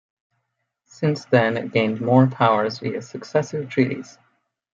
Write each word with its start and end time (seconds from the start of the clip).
Since 0.87 1.25
then 1.25 1.57
it 1.57 1.71
gained 1.73 2.01
more 2.01 2.25
powers 2.25 2.79
via 2.79 3.03
successive 3.03 3.69
treaties. 3.69 4.17